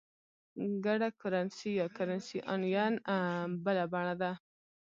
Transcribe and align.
ګډه 0.85 1.09
کرنسي 1.21 1.71
یا 1.79 1.85
Currency 1.97 2.39
Union 2.55 2.93
بله 3.65 3.83
بڼه 3.93 4.15
ده. 4.21 4.31